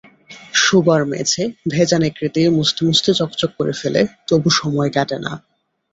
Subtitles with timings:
[0.61, 1.43] শোবার মেঝে
[1.71, 5.31] ভেজা ন্যাকড়া দিয়ে মুছতে-মুছতে চকচকে করে ফেলে, তবু সময় কাটে না।